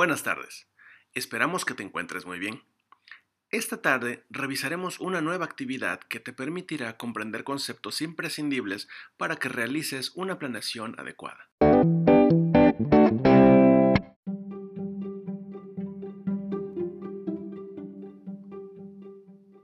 [0.00, 0.66] Buenas tardes.
[1.12, 2.62] Esperamos que te encuentres muy bien.
[3.50, 8.88] Esta tarde revisaremos una nueva actividad que te permitirá comprender conceptos imprescindibles
[9.18, 11.50] para que realices una planeación adecuada.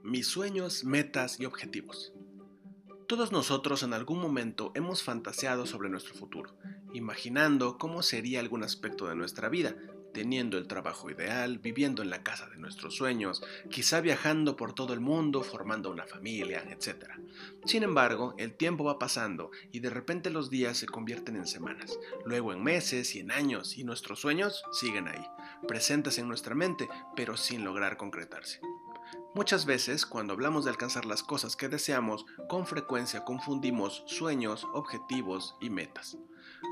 [0.03, 2.13] Mis sueños, metas y objetivos.
[3.07, 6.55] Todos nosotros en algún momento hemos fantaseado sobre nuestro futuro,
[6.93, 9.75] imaginando cómo sería algún aspecto de nuestra vida,
[10.13, 14.93] teniendo el trabajo ideal, viviendo en la casa de nuestros sueños, quizá viajando por todo
[14.93, 17.05] el mundo, formando una familia, etc.
[17.65, 21.97] Sin embargo, el tiempo va pasando y de repente los días se convierten en semanas,
[22.25, 25.25] luego en meses y en años, y nuestros sueños siguen ahí,
[25.67, 28.59] presentes en nuestra mente, pero sin lograr concretarse.
[29.35, 35.55] Muchas veces, cuando hablamos de alcanzar las cosas que deseamos, con frecuencia confundimos sueños, objetivos
[35.61, 36.17] y metas.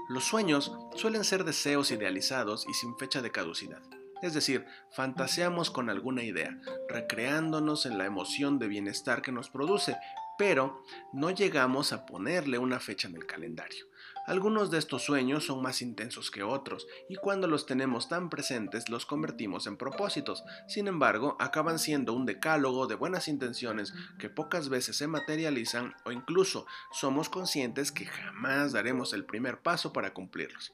[0.10, 3.82] Los sueños suelen ser deseos idealizados y sin fecha de caducidad.
[4.22, 9.98] Es decir, fantaseamos con alguna idea, recreándonos en la emoción de bienestar que nos produce,
[10.38, 13.86] pero no llegamos a ponerle una fecha en el calendario.
[14.28, 18.90] Algunos de estos sueños son más intensos que otros y cuando los tenemos tan presentes
[18.90, 20.44] los convertimos en propósitos.
[20.68, 26.12] Sin embargo, acaban siendo un decálogo de buenas intenciones que pocas veces se materializan o
[26.12, 30.74] incluso somos conscientes que jamás daremos el primer paso para cumplirlos.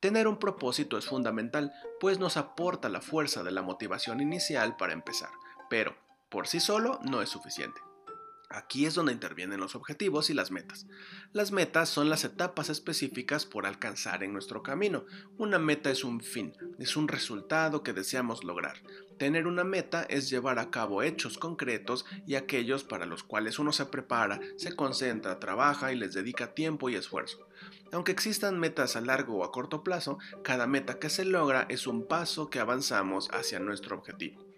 [0.00, 4.94] Tener un propósito es fundamental, pues nos aporta la fuerza de la motivación inicial para
[4.94, 5.30] empezar,
[5.68, 5.94] pero
[6.28, 7.80] por sí solo no es suficiente.
[8.52, 10.86] Aquí es donde intervienen los objetivos y las metas.
[11.32, 15.04] Las metas son las etapas específicas por alcanzar en nuestro camino.
[15.38, 18.82] Una meta es un fin, es un resultado que deseamos lograr.
[19.18, 23.70] Tener una meta es llevar a cabo hechos concretos y aquellos para los cuales uno
[23.70, 27.46] se prepara, se concentra, trabaja y les dedica tiempo y esfuerzo.
[27.92, 31.86] Aunque existan metas a largo o a corto plazo, cada meta que se logra es
[31.86, 34.49] un paso que avanzamos hacia nuestro objetivo.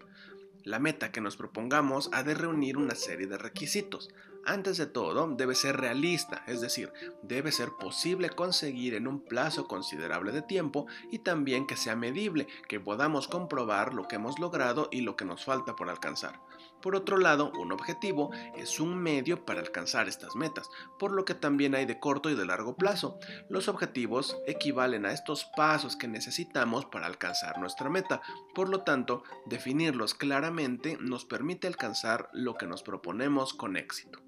[0.63, 4.09] La meta que nos propongamos ha de reunir una serie de requisitos.
[4.45, 9.69] Antes de todo, debe ser realista, es decir, debe ser posible conseguir en un plazo
[9.69, 14.89] considerable de tiempo y también que sea medible, que podamos comprobar lo que hemos logrado
[14.91, 16.41] y lo que nos falta por alcanzar.
[16.81, 21.35] Por otro lado, un objetivo es un medio para alcanzar estas metas, por lo que
[21.35, 23.17] también hay de corto y de largo plazo.
[23.47, 28.21] Los objetivos equivalen a estos pasos que necesitamos para alcanzar nuestra meta,
[28.53, 34.19] por lo tanto, definirlos claramente nos permite alcanzar lo que nos proponemos con éxito.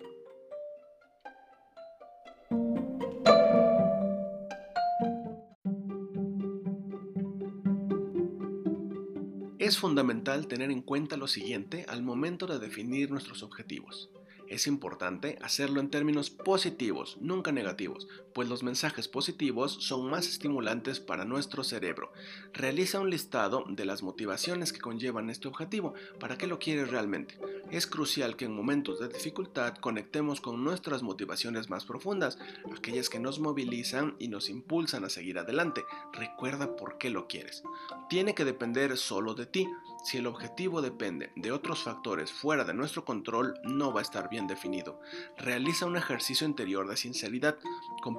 [9.66, 14.12] Es fundamental tener en cuenta lo siguiente al momento de definir nuestros objetivos.
[14.48, 21.00] Es importante hacerlo en términos positivos, nunca negativos, pues los mensajes positivos son más estimulantes
[21.00, 22.12] para nuestro cerebro.
[22.54, 27.40] Realiza un listado de las motivaciones que conllevan este objetivo, para qué lo quieres realmente.
[27.72, 32.38] Es crucial que en momentos de dificultad conectemos con nuestras motivaciones más profundas,
[32.76, 35.86] aquellas que nos movilizan y nos impulsan a seguir adelante.
[36.12, 37.64] Recuerda por qué lo quieres.
[38.10, 39.66] Tiene que depender solo de ti.
[40.04, 44.30] Si el objetivo depende de otros factores fuera de nuestro control, no va a estar
[44.30, 45.00] bien definido.
[45.38, 47.58] Realiza un ejercicio interior de sinceridad,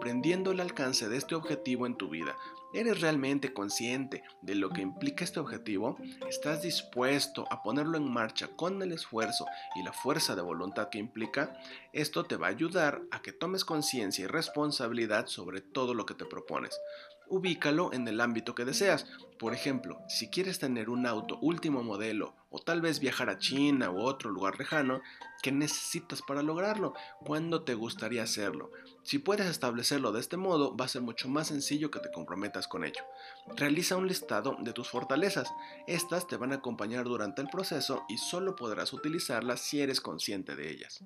[0.07, 2.37] comprendiendo el alcance de este objetivo en tu vida.
[2.75, 5.97] ¿Eres realmente consciente de lo que implica este objetivo?
[6.29, 9.47] ¿Estás dispuesto a ponerlo en marcha con el esfuerzo
[9.77, 11.57] y la fuerza de voluntad que implica?
[11.93, 16.15] Esto te va a ayudar a que tomes conciencia y responsabilidad sobre todo lo que
[16.15, 16.79] te propones
[17.29, 19.07] ubícalo en el ámbito que deseas.
[19.39, 23.91] Por ejemplo, si quieres tener un auto último modelo o tal vez viajar a China
[23.91, 25.03] u otro lugar lejano,
[25.43, 26.95] ¿qué necesitas para lograrlo?
[27.21, 28.71] ¿Cuándo te gustaría hacerlo?
[29.03, 32.56] Si puedes establecerlo de este modo, va a ser mucho más sencillo que te comprometas
[32.67, 33.05] con ello.
[33.57, 35.53] Realiza un listado de tus fortalezas.
[35.87, 40.57] Estas te van a acompañar durante el proceso y solo podrás utilizarlas si eres consciente
[40.57, 41.05] de ellas.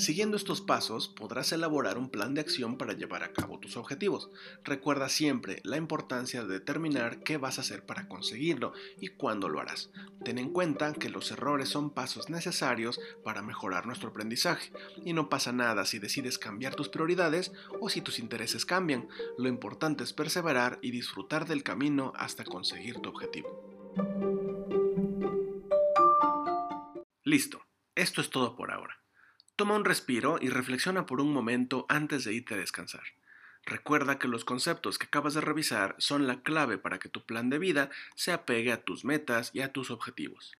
[0.00, 4.30] Siguiendo estos pasos podrás elaborar un plan de acción para llevar a cabo tus objetivos.
[4.64, 9.60] Recuerda siempre la importancia de determinar qué vas a hacer para conseguirlo y cuándo lo
[9.60, 9.90] harás.
[10.24, 14.72] Ten en cuenta que los errores son pasos necesarios para mejorar nuestro aprendizaje
[15.04, 19.06] y no pasa nada si decides cambiar tus prioridades o si tus intereses cambian.
[19.36, 23.50] Lo importante es perseverar y disfrutar del camino hasta conseguir tu objetivo.
[27.22, 27.60] Listo,
[27.94, 29.00] esto es todo por ahora.
[29.60, 33.02] Toma un respiro y reflexiona por un momento antes de irte a descansar.
[33.66, 37.50] Recuerda que los conceptos que acabas de revisar son la clave para que tu plan
[37.50, 40.54] de vida se apegue a tus metas y a tus objetivos.